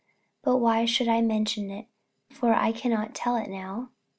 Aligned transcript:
But 0.41 0.57
why 0.57 0.85
should 0.85 1.07
I 1.07 1.21
mention 1.21 1.69
it, 1.69 1.85
for 2.31 2.55
I 2.55 2.71
cannot 2.71 3.13
tell 3.13 3.35
it 3.35 3.51
now? 3.51 3.91